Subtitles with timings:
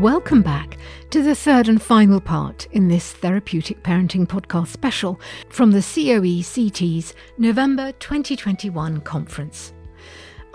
[0.00, 0.78] welcome back
[1.10, 7.14] to the third and final part in this Therapeutic Parenting Podcast special from the COECT's
[7.36, 9.72] November 2021 conference.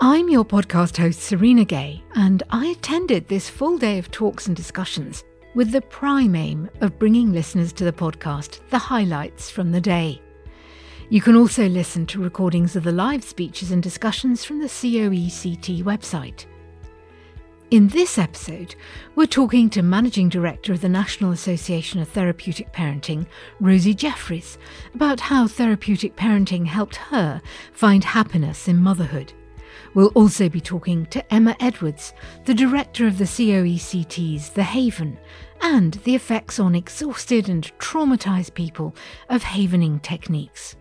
[0.00, 4.56] I'm your podcast host, Serena Gay, and I attended this full day of talks and
[4.56, 5.24] discussions
[5.54, 10.22] with the prime aim of bringing listeners to the podcast the highlights from the day.
[11.10, 15.84] You can also listen to recordings of the live speeches and discussions from the COECT
[15.84, 16.46] website.
[17.74, 18.76] In this episode,
[19.16, 23.26] we're talking to Managing Director of the National Association of Therapeutic Parenting,
[23.58, 24.58] Rosie Jeffries,
[24.94, 27.42] about how therapeutic parenting helped her
[27.72, 29.32] find happiness in motherhood.
[29.92, 35.18] We'll also be talking to Emma Edwards, the director of the COECT's The Haven,
[35.60, 38.94] and the effects on exhausted and traumatised people
[39.28, 40.76] of havening techniques.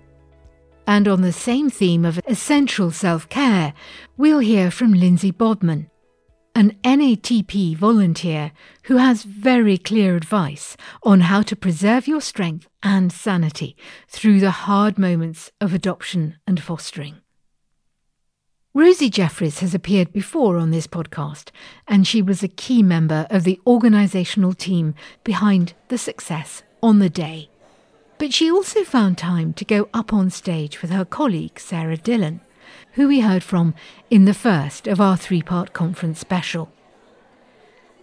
[0.85, 3.73] And on the same theme of essential self care,
[4.15, 5.89] we'll hear from Lindsay Bodman,
[6.55, 8.51] an NATP volunteer
[8.83, 13.75] who has very clear advice on how to preserve your strength and sanity
[14.07, 17.15] through the hard moments of adoption and fostering.
[18.75, 21.49] Rosie Jeffries has appeared before on this podcast,
[21.87, 27.09] and she was a key member of the organisational team behind the success on the
[27.09, 27.49] day.
[28.17, 32.41] But she also found time to go up on stage with her colleague Sarah Dillon
[32.93, 33.73] who we heard from
[34.09, 36.71] in the first of our three part conference special.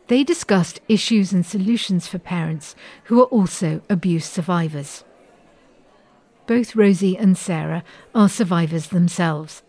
[0.08, 2.74] They discussed issues and solutions for parents
[3.04, 5.04] who are also abuse survivors.
[6.46, 9.62] Both Rosie and Sarah are survivors themselves,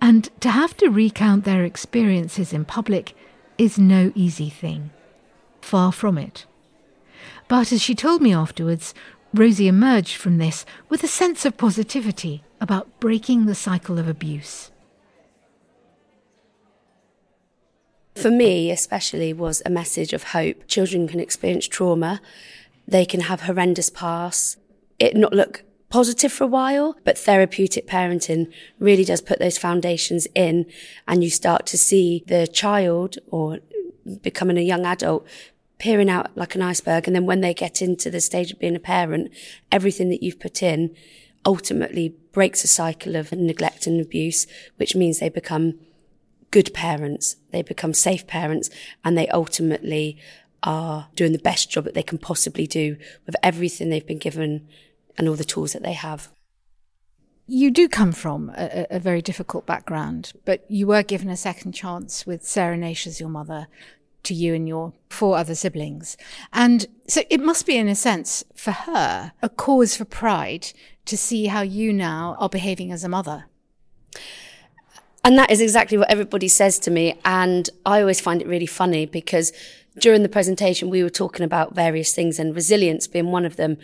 [0.00, 3.14] and to have to recount their experiences in public
[3.58, 4.90] is no easy thing.
[5.60, 6.46] Far from it.
[7.48, 8.94] But as she told me afterwards,
[9.34, 14.70] Rosie emerged from this with a sense of positivity about breaking the cycle of abuse.
[18.14, 20.66] For me, especially, was a message of hope.
[20.66, 22.22] Children can experience trauma,
[22.88, 24.56] they can have horrendous pasts,
[24.98, 30.26] it not look positive for a while, but therapeutic parenting really does put those foundations
[30.34, 30.64] in,
[31.06, 33.58] and you start to see the child or
[34.22, 35.26] becoming a young adult
[35.78, 37.06] peering out like an iceberg.
[37.06, 39.30] And then when they get into the stage of being a parent,
[39.70, 40.96] everything that you've put in
[41.44, 44.46] ultimately breaks a cycle of neglect and abuse,
[44.76, 45.78] which means they become
[46.50, 48.70] good parents, they become safe parents,
[49.04, 50.16] and they ultimately
[50.62, 52.96] are doing the best job that they can possibly do
[53.26, 54.66] with everything they've been given
[55.18, 56.30] and all the tools that they have.
[57.46, 61.72] You do come from a, a very difficult background, but you were given a second
[61.72, 63.66] chance with Sarah Naish as your mother
[64.24, 66.16] to you and your four other siblings.
[66.52, 70.72] And so it must be, in a sense, for her, a cause for pride
[71.06, 73.44] to see how you now are behaving as a mother.
[75.24, 77.18] And that is exactly what everybody says to me.
[77.24, 79.52] And I always find it really funny because
[79.98, 83.78] during the presentation, we were talking about various things and resilience being one of them.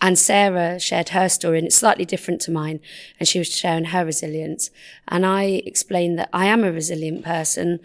[0.00, 2.80] And Sarah shared her story and it's slightly different to mine.
[3.18, 4.70] And she was sharing her resilience.
[5.08, 7.80] And I explained that I am a resilient person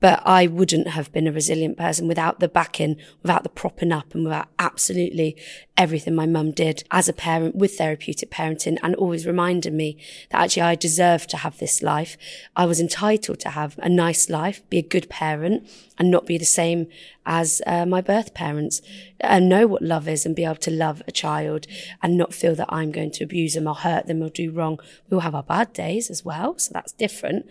[0.00, 4.14] but I wouldn't have been a resilient person without the backing, without the propping up
[4.14, 5.36] and without absolutely
[5.76, 9.96] everything my mum did as a parent with therapeutic parenting and always reminding me
[10.30, 12.16] that actually I deserved to have this life.
[12.56, 16.38] I was entitled to have a nice life, be a good parent and not be
[16.38, 16.86] the same
[17.26, 18.80] as uh, my birth parents
[19.20, 21.66] and know what love is and be able to love a child
[22.02, 24.78] and not feel that I'm going to abuse them or hurt them or do wrong.
[25.10, 26.58] We'll have our bad days as well.
[26.58, 27.46] So that's different.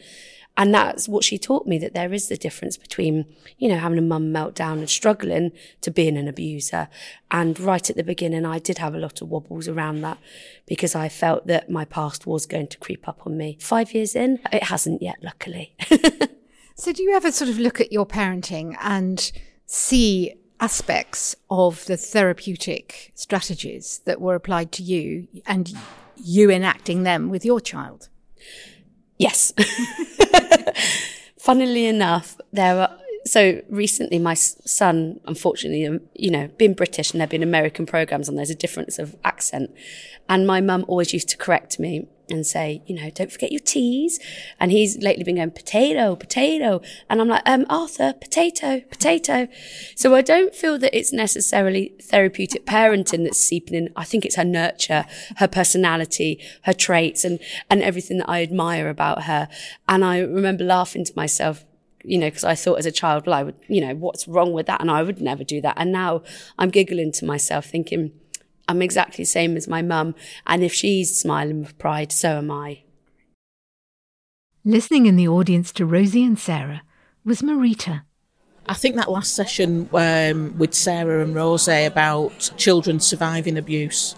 [0.57, 3.25] And that's what she taught me that there is the difference between,
[3.59, 5.51] you know, having a mum meltdown and struggling
[5.81, 6.90] to being an abuser.
[7.29, 10.17] And right at the beginning, I did have a lot of wobbles around that
[10.66, 13.59] because I felt that my past was going to creep up on me.
[13.62, 15.75] Five years in, it hasn't yet, luckily.
[16.75, 19.31] so do you ever sort of look at your parenting and
[19.67, 25.72] see aspects of the therapeutic strategies that were applied to you and
[26.16, 28.09] you enacting them with your child?
[29.17, 29.53] Yes.
[31.40, 37.19] Funnily enough, there are so recently my son unfortunately um, you know being british and
[37.19, 39.69] there been american programs and there's a difference of accent
[40.29, 43.59] and my mum always used to correct me and say, you know, don't forget your
[43.59, 44.20] teas.
[44.59, 46.82] And he's lately been going, potato, potato.
[47.09, 49.47] And I'm like, um, Arthur, potato, potato.
[49.96, 53.94] So I don't feel that it's necessarily therapeutic parenting that's seeping in.
[53.96, 55.06] I think it's her nurture,
[55.38, 57.40] her personality, her traits and,
[57.70, 59.47] and everything that I admire about her.
[59.88, 61.64] And I remember laughing to myself
[62.03, 64.53] you know, because I thought as a child, well, I would, you know, what's wrong
[64.53, 64.80] with that?
[64.80, 65.73] And I would never do that.
[65.78, 66.23] And now
[66.58, 68.14] I'm giggling to myself thinking,
[68.67, 70.16] I'm exactly the same as my mum.
[70.46, 72.84] And if she's smiling with pride, so am I.
[74.66, 76.81] Listening in the audience to Rosie and Sarah
[77.23, 78.02] was Marita.
[78.66, 84.16] I think that last session um, with Sarah and Rose about children surviving abuse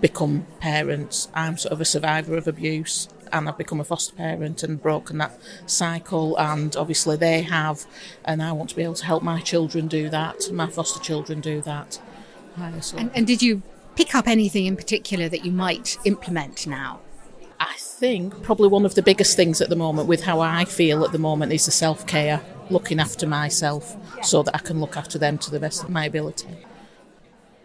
[0.00, 1.28] become parents.
[1.34, 5.18] I'm sort of a survivor of abuse and I've become a foster parent and broken
[5.18, 6.36] that cycle.
[6.38, 7.86] And obviously, they have,
[8.24, 11.40] and I want to be able to help my children do that, my foster children
[11.40, 12.00] do that.
[12.56, 12.96] Uh, so.
[12.98, 13.62] and, and did you
[13.98, 17.00] pick up anything in particular that you might implement now?
[17.58, 21.04] I think probably one of the biggest things at the moment, with how I feel
[21.04, 22.40] at the moment, is the self care,
[22.70, 26.04] looking after myself so that I can look after them to the best of my
[26.04, 26.46] ability.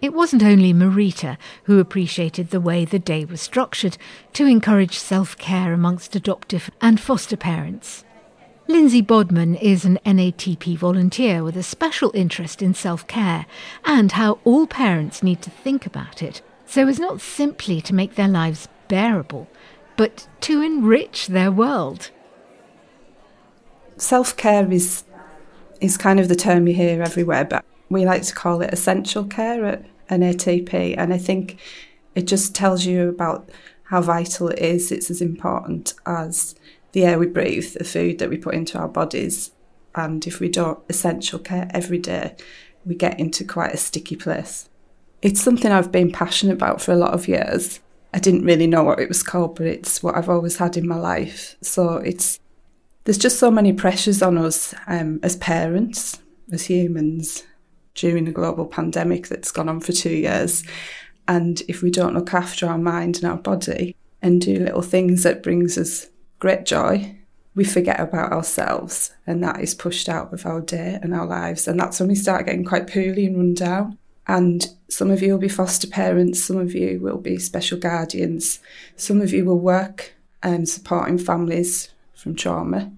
[0.02, 4.00] It wasn't only Marita who appreciated the way the day was structured
[4.34, 8.06] to encourage self care amongst adoptive and foster parents.
[8.68, 13.46] Lindsay Bodman is an NATP volunteer with a special interest in self care
[13.84, 18.16] and how all parents need to think about it so as not simply to make
[18.16, 19.50] their lives bearable,
[19.98, 22.10] but to enrich their world.
[23.98, 25.04] Self care is,
[25.82, 29.26] is kind of the term you hear everywhere, but we like to call it essential
[29.26, 30.96] care at NATP.
[30.98, 31.60] And I think
[32.16, 33.50] it just tells you about
[33.84, 34.90] how vital it is.
[34.90, 36.56] It's as important as
[36.94, 39.52] the air we breathe, the food that we put into our bodies.
[39.96, 42.36] And if we don't essential care every day,
[42.86, 44.70] we get into quite a sticky place.
[45.22, 47.80] It's something I've been passionate about for a lot of years.
[48.14, 50.88] I didn't really know what it was called, but it's what I've always had in
[50.88, 51.56] my life.
[51.62, 52.40] So it's
[53.06, 56.20] there's just so many pressures on us um, as parents,
[56.52, 57.44] as humans,
[57.96, 60.64] during a global pandemic that's gone on for two years.
[61.28, 65.24] And if we don't look after our mind and our body and do little things
[65.24, 66.08] that brings us
[66.44, 67.16] great joy,
[67.56, 71.70] we forget about ourselves and that is pushed out of our day and our lives.
[71.70, 73.98] And that's when we start getting quite poorly and run down.
[74.28, 78.60] And some of you will be foster parents, some of you will be special guardians,
[78.98, 82.92] some of you will work um, supporting families from trauma.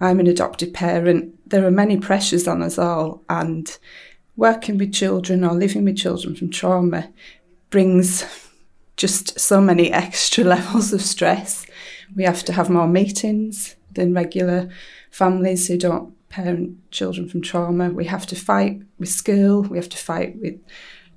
[0.00, 1.36] I'm an adopted parent.
[1.50, 3.76] There are many pressures on us all, and
[4.36, 7.10] working with children or living with children from trauma
[7.70, 8.24] brings
[8.96, 11.66] just so many extra levels of stress.
[12.16, 14.68] We have to have more meetings than regular
[15.10, 17.90] families who don't parent children from trauma.
[17.90, 20.60] We have to fight with school, we have to fight with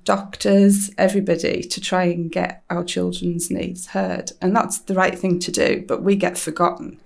[0.04, 4.32] doctors, everybody to try and get our children's needs heard.
[4.40, 7.00] And that's the right thing to do, but we get forgotten.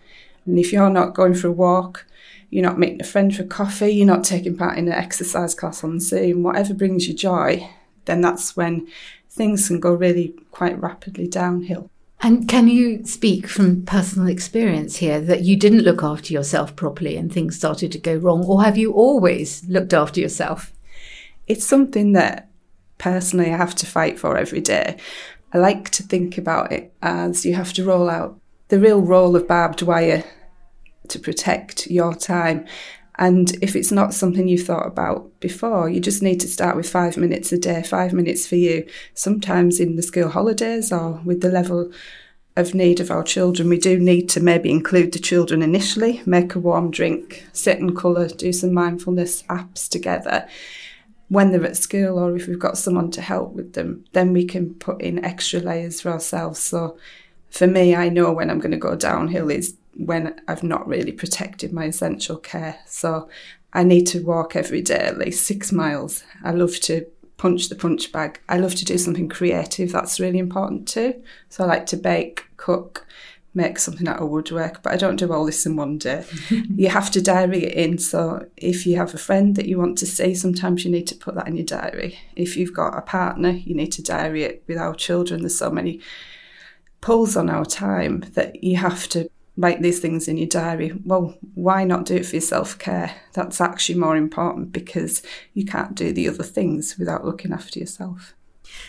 [0.46, 2.06] And if you're not going for a walk,
[2.48, 5.82] you're not meeting a friend for coffee, you're not taking part in an exercise class
[5.82, 7.68] on Zoom, whatever brings you joy,
[8.04, 8.86] then that's when
[9.28, 11.90] things can go really quite rapidly downhill.
[12.20, 17.16] And can you speak from personal experience here that you didn't look after yourself properly
[17.16, 20.72] and things started to go wrong, or have you always looked after yourself?
[21.46, 22.48] It's something that
[22.98, 24.96] personally I have to fight for every day.
[25.52, 29.36] I like to think about it as you have to roll out the real role
[29.36, 30.24] of barbed wire
[31.08, 32.66] to protect your time.
[33.18, 36.88] And if it's not something you've thought about before, you just need to start with
[36.88, 38.86] five minutes a day, five minutes for you.
[39.14, 41.90] Sometimes in the school holidays or with the level
[42.56, 46.54] of need of our children, we do need to maybe include the children initially, make
[46.54, 50.46] a warm drink, sit and colour, do some mindfulness apps together.
[51.28, 54.44] When they're at school or if we've got someone to help with them, then we
[54.44, 56.60] can put in extra layers for ourselves.
[56.60, 56.98] So
[57.50, 61.12] for me, I know when I'm going to go downhill is when I've not really
[61.12, 62.78] protected my essential care.
[62.86, 63.28] So
[63.72, 66.24] I need to walk every day at least six miles.
[66.44, 68.40] I love to punch the punch bag.
[68.48, 69.92] I love to do something creative.
[69.92, 71.22] That's really important too.
[71.48, 73.06] So I like to bake, cook,
[73.54, 76.24] make something out of woodwork, but I don't do all this in one day.
[76.50, 77.98] you have to diary it in.
[77.98, 81.14] So if you have a friend that you want to see, sometimes you need to
[81.14, 82.18] put that in your diary.
[82.36, 85.40] If you've got a partner, you need to diary it with our children.
[85.40, 86.00] There's so many
[87.00, 90.92] pulls on our time that you have to write these things in your diary.
[91.04, 93.14] Well, why not do it for your self care?
[93.32, 95.22] That's actually more important because
[95.54, 98.34] you can't do the other things without looking after yourself.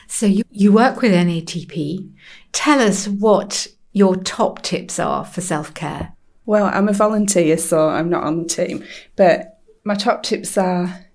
[0.07, 2.11] So you, you work with NATP.
[2.51, 6.13] Tell us what your top tips are for self care.
[6.45, 8.83] Well, I'm a volunteer, so I'm not on the team.
[9.15, 11.05] But my top tips are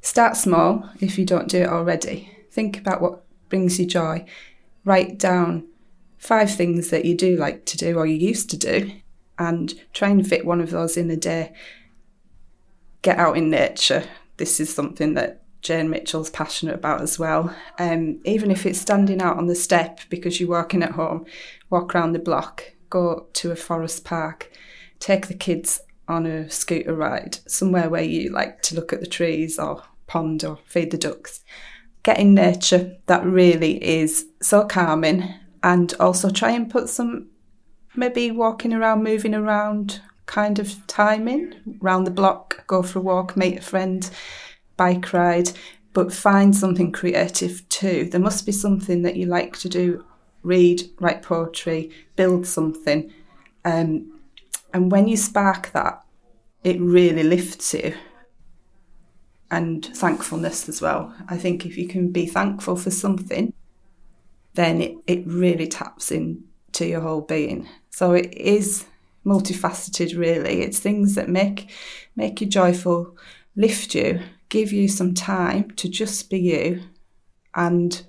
[0.00, 2.30] start small if you don't do it already.
[2.50, 4.24] Think about what brings you joy.
[4.84, 5.68] Write down
[6.22, 8.92] five things that you do like to do or you used to do
[9.40, 11.52] and try and fit one of those in a day.
[13.02, 14.04] Get out in nature.
[14.36, 17.52] This is something that Jane Mitchell's passionate about as well.
[17.76, 21.26] Um, even if it's standing out on the step because you're working at home,
[21.70, 24.52] walk around the block, go to a forest park,
[25.00, 29.06] take the kids on a scooter ride somewhere where you like to look at the
[29.06, 31.40] trees or pond or feed the ducks.
[32.04, 32.96] Get in nature.
[33.06, 37.28] That really is so calming and also try and put some
[37.94, 43.36] maybe walking around, moving around, kind of timing, round the block, go for a walk,
[43.36, 44.10] meet a friend,
[44.76, 45.50] bike ride,
[45.92, 48.08] but find something creative too.
[48.10, 50.04] There must be something that you like to do
[50.42, 53.12] read, write poetry, build something.
[53.64, 54.20] Um,
[54.74, 56.02] and when you spark that,
[56.64, 57.94] it really lifts you.
[59.50, 61.14] And thankfulness as well.
[61.28, 63.52] I think if you can be thankful for something,
[64.54, 67.68] then it, it really taps into your whole being.
[67.90, 68.86] So it is
[69.24, 70.62] multifaceted really.
[70.62, 71.70] It's things that make
[72.16, 73.16] make you joyful,
[73.56, 76.82] lift you, give you some time to just be you
[77.54, 78.04] and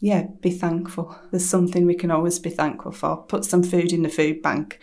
[0.00, 1.16] yeah, be thankful.
[1.30, 3.18] There's something we can always be thankful for.
[3.18, 4.80] Put some food in the food bank.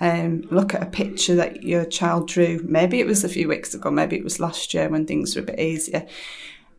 [0.00, 2.60] Um, look at a picture that your child drew.
[2.64, 5.42] Maybe it was a few weeks ago, maybe it was last year when things were
[5.42, 6.06] a bit easier.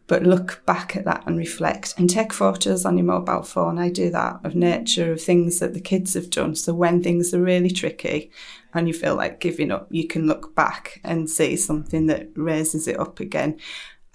[0.09, 3.77] But look back at that and reflect and take photos on your mobile phone.
[3.77, 6.55] I do that of nature, of things that the kids have done.
[6.55, 8.31] So when things are really tricky
[8.73, 12.87] and you feel like giving up, you can look back and see something that raises
[12.87, 13.59] it up again.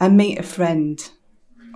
[0.01, 1.09] And meet a friend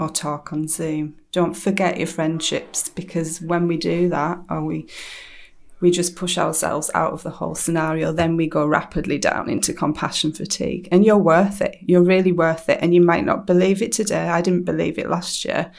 [0.01, 1.15] or talk on Zoom.
[1.31, 4.89] Don't forget your friendships because when we do that, or we
[5.81, 9.73] we just push ourselves out of the whole scenario, then we go rapidly down into
[9.73, 10.89] compassion fatigue.
[10.91, 11.79] And you're worth it.
[11.81, 12.79] You're really worth it.
[12.83, 14.29] And you might not believe it today.
[14.29, 15.71] I didn't believe it last year,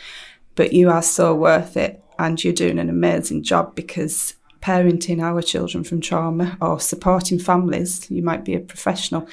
[0.56, 2.04] but you are so worth it.
[2.18, 8.10] And you're doing an amazing job because parenting our children from trauma or supporting families,
[8.12, 9.28] you might be a professional,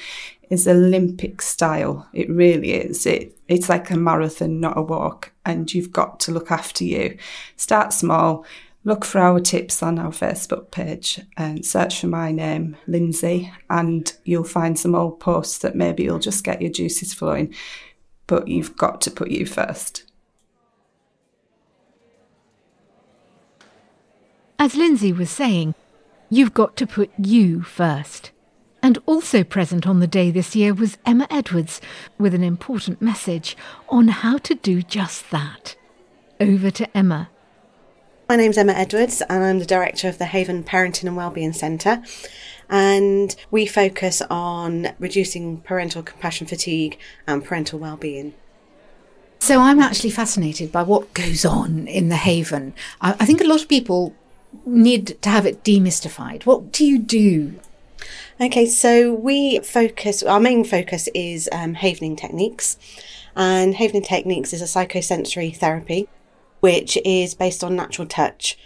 [0.49, 2.07] is Olympic style.
[2.13, 3.05] It really is.
[3.05, 7.17] It it's like a marathon, not a walk, and you've got to look after you.
[7.55, 8.45] Start small.
[8.83, 14.11] Look for our tips on our Facebook page and search for my name, Lindsay, and
[14.23, 17.53] you'll find some old posts that maybe you'll just get your juices flowing.
[18.27, 20.03] But you've got to put you first.
[24.59, 25.75] As Lindsay was saying,
[26.29, 28.31] you've got to put you first.
[28.81, 31.81] And also present on the day this year was Emma Edwards
[32.17, 33.57] with an important message
[33.89, 35.75] on how to do just that.
[36.39, 37.29] Over to Emma.
[38.29, 42.03] My name's Emma Edwards, and I'm the director of the Haven Parenting and Wellbeing Centre.
[42.69, 48.33] And we focus on reducing parental compassion fatigue and parental well-being.
[49.39, 52.73] So I'm actually fascinated by what goes on in the Haven.
[52.99, 54.13] I, I think a lot of people
[54.65, 56.45] need to have it demystified.
[56.45, 57.59] What do you do
[58.39, 62.77] Okay, so we focus, our main focus is um, havening techniques.
[63.35, 66.07] And havening techniques is a psychosensory therapy,
[66.59, 68.57] which is based on natural touch,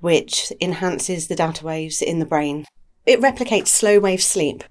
[0.00, 2.66] which enhances the delta waves in the brain.
[3.06, 4.64] It replicates slow wave sleep.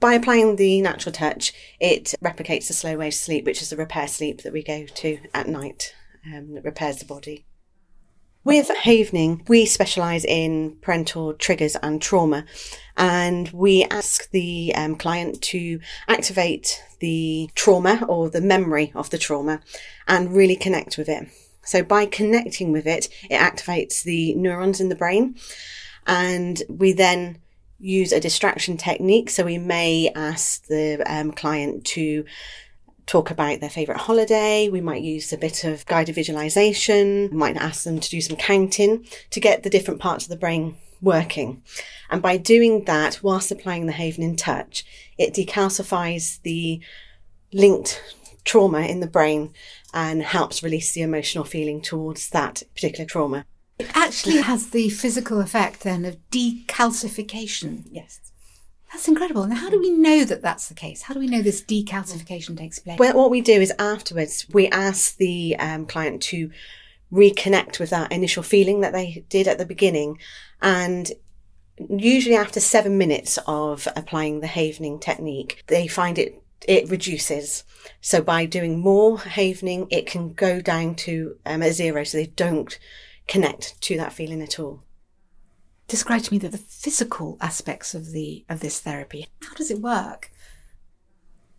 [0.00, 4.06] By applying the natural touch, it replicates the slow wave sleep, which is the repair
[4.06, 5.94] sleep that we go to at night.
[6.26, 7.46] Um, that repairs the body.
[8.44, 12.44] With Havening, we specialise in parental triggers and trauma,
[12.96, 19.18] and we ask the um, client to activate the trauma or the memory of the
[19.18, 19.60] trauma
[20.06, 21.28] and really connect with it.
[21.68, 25.36] So, by connecting with it, it activates the neurons in the brain,
[26.06, 27.42] and we then
[27.78, 29.28] use a distraction technique.
[29.28, 32.24] So, we may ask the um, client to
[33.04, 34.70] talk about their favourite holiday.
[34.70, 37.28] We might use a bit of guided visualization.
[37.32, 40.36] We might ask them to do some counting to get the different parts of the
[40.36, 41.62] brain working.
[42.08, 44.86] And by doing that, whilst applying the Havening touch,
[45.18, 46.80] it decalcifies the
[47.52, 48.02] linked
[48.48, 49.52] trauma in the brain
[49.92, 53.44] and helps release the emotional feeling towards that particular trauma.
[53.78, 57.84] It actually has the physical effect then of decalcification.
[57.90, 58.20] Yes.
[58.90, 59.46] That's incredible.
[59.46, 61.02] Now, how do we know that that's the case?
[61.02, 62.98] How do we know this decalcification takes place?
[62.98, 66.50] Well, what we do is afterwards, we ask the um, client to
[67.12, 70.18] reconnect with that initial feeling that they did at the beginning.
[70.62, 71.12] And
[71.76, 77.64] usually after seven minutes of applying the havening technique, they find it it reduces.
[78.00, 82.26] So by doing more havening, it can go down to um, a zero, so they
[82.26, 82.78] don't
[83.26, 84.82] connect to that feeling at all
[85.88, 89.26] describe to me the, the physical aspects of the of this therapy.
[89.42, 90.30] How does it work?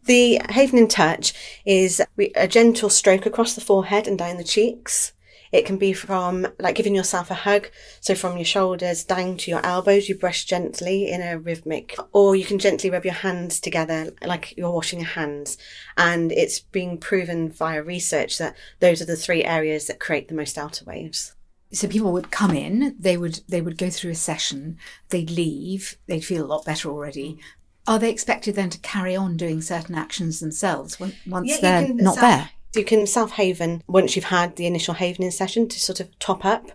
[0.06, 1.34] The Havening touch
[1.66, 2.02] is
[2.36, 5.12] a gentle stroke across the forehead and down the cheeks.
[5.52, 7.70] It can be from like giving yourself a hug.
[8.02, 12.36] So from your shoulders down to your elbows, you brush gently in a rhythmic, or
[12.36, 15.58] you can gently rub your hands together like you're washing your hands.
[15.98, 20.36] And it's being proven via research that those are the three areas that create the
[20.36, 21.34] most delta waves
[21.72, 24.78] so people would come in they would they would go through a session
[25.10, 27.40] they'd leave they'd feel a lot better already
[27.88, 31.18] are they expected then to carry on doing certain actions themselves once
[31.50, 35.32] yeah, they're not self, there you can self haven once you've had the initial havening
[35.32, 36.72] session to sort of top up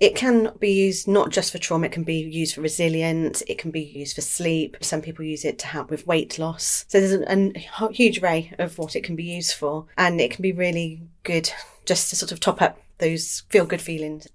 [0.00, 3.58] It can be used not just for trauma, it can be used for resilience, it
[3.58, 4.76] can be used for sleep.
[4.80, 6.84] Some people use it to help with weight loss.
[6.88, 10.30] So there's a, a huge array of what it can be used for, and it
[10.32, 11.50] can be really good
[11.86, 14.26] just to sort of top up those feel good feelings.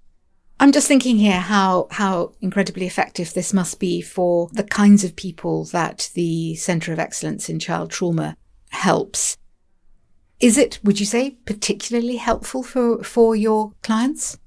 [0.58, 5.16] I'm just thinking here how how incredibly effective this must be for the kinds of
[5.16, 8.36] people that the Centre of Excellence in Child Trauma
[8.70, 9.36] helps.
[10.40, 14.38] Is it, would you say, particularly helpful for, for your clients?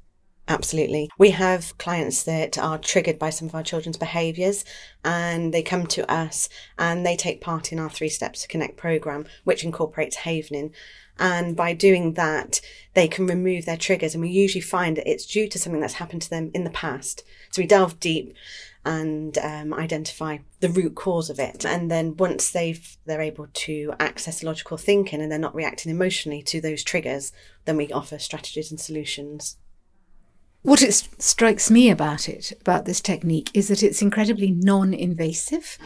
[0.47, 1.09] Absolutely.
[1.17, 4.65] We have clients that are triggered by some of our children's behaviours
[5.05, 8.75] and they come to us and they take part in our Three Steps to Connect
[8.75, 10.71] programme, which incorporates Havening.
[11.19, 12.59] And by doing that,
[12.95, 14.15] they can remove their triggers.
[14.15, 16.71] And we usually find that it's due to something that's happened to them in the
[16.71, 17.23] past.
[17.51, 18.35] So we delve deep
[18.85, 21.65] and um, identify the root cause of it.
[21.65, 26.41] And then once they've they're able to access logical thinking and they're not reacting emotionally
[26.43, 27.31] to those triggers,
[27.65, 29.57] then we offer strategies and solutions.
[30.63, 35.77] What it strikes me about it, about this technique, is that it's incredibly non invasive,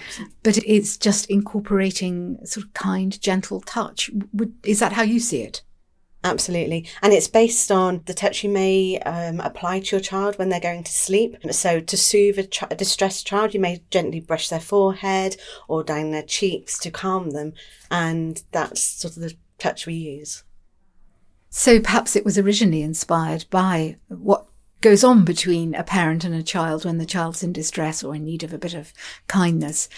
[0.44, 4.12] but it's just incorporating sort of kind, gentle touch.
[4.34, 5.63] Would, is that how you see it?
[6.24, 6.88] Absolutely.
[7.01, 10.59] And it's based on the touch you may um, apply to your child when they're
[10.59, 11.38] going to sleep.
[11.51, 15.83] So, to soothe a, ch- a, distressed child, you may gently brush their forehead or
[15.83, 17.53] down their cheeks to calm them.
[17.91, 20.43] And that's sort of the touch we use.
[21.50, 24.47] So, perhaps it was originally inspired by what
[24.81, 28.24] goes on between a parent and a child when the child's in distress or in
[28.24, 28.93] need of a bit of
[29.27, 29.89] kindness.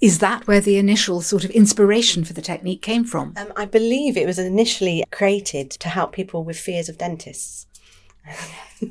[0.00, 3.34] Is that where the initial sort of inspiration for the technique came from?
[3.36, 7.66] Um, I believe it was initially created to help people with fears of dentists.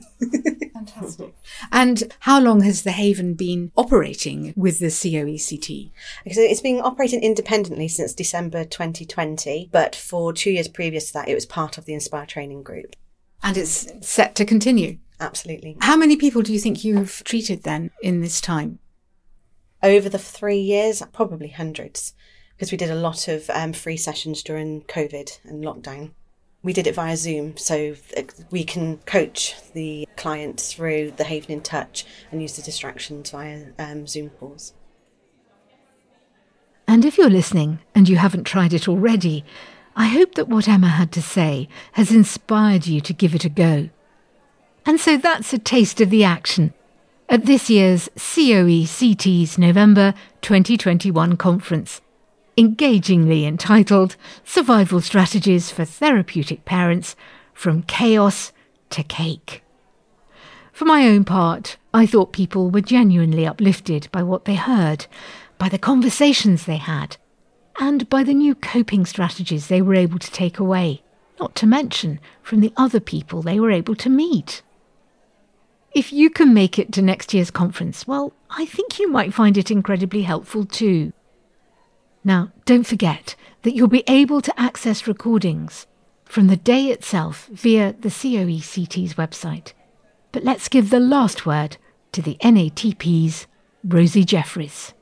[0.73, 1.35] Fantastic.
[1.71, 5.91] And how long has the Haven been operating with the COECT?
[6.31, 11.29] So it's been operating independently since December 2020, but for two years previous to that,
[11.29, 12.95] it was part of the Inspire Training Group.
[13.43, 14.97] And it's set to continue?
[15.19, 15.77] Absolutely.
[15.81, 18.79] How many people do you think you've treated then in this time?
[19.81, 22.13] Over the three years, probably hundreds,
[22.55, 26.11] because we did a lot of um, free sessions during COVID and lockdown.
[26.61, 27.95] We did it via Zoom, so
[28.51, 34.05] we can coach the client through the Havening Touch and use the distractions via um,
[34.05, 34.73] Zoom calls.
[36.85, 39.45] And if you're listening and you haven't tried it already,
[39.95, 43.49] I hope that what Emma had to say has inspired you to give it a
[43.49, 43.89] go.
[44.85, 46.73] And so that's a taste of the action
[47.29, 52.01] at this year's COECT's November 2021 conference,
[52.57, 57.15] engagingly entitled Survival Strategies for Therapeutic Parents
[57.53, 58.51] From Chaos
[58.89, 59.63] to Cake.
[60.73, 65.05] For my own part, I thought people were genuinely uplifted by what they heard,
[65.59, 67.17] by the conversations they had,
[67.79, 71.03] and by the new coping strategies they were able to take away,
[71.39, 74.63] not to mention from the other people they were able to meet.
[75.91, 79.57] If you can make it to next year's conference, well, I think you might find
[79.57, 81.13] it incredibly helpful too.
[82.23, 85.87] Now, don't forget that you'll be able to access recordings
[86.25, 89.73] from the day itself via the COECT's website.
[90.31, 91.77] But let's give the last word
[92.11, 93.47] to the NATP's
[93.83, 94.93] Rosie Jeffries.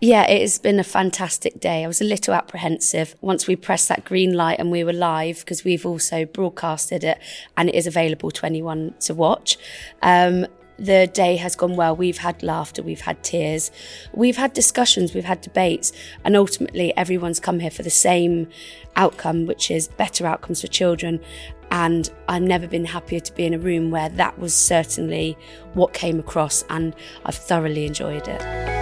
[0.00, 1.82] Yeah, it has been a fantastic day.
[1.82, 5.40] I was a little apprehensive once we pressed that green light and we were live
[5.40, 7.18] because we've also broadcasted it
[7.56, 9.56] and it is available to anyone to watch.
[10.02, 10.46] Um,
[10.78, 11.96] the day has gone well.
[11.96, 13.70] We've had laughter, we've had tears,
[14.12, 15.92] we've had discussions, we've had debates,
[16.24, 18.48] and ultimately everyone's come here for the same
[18.96, 21.20] outcome, which is better outcomes for children.
[21.70, 25.38] And I've never been happier to be in a room where that was certainly
[25.72, 28.75] what came across, and I've thoroughly enjoyed it.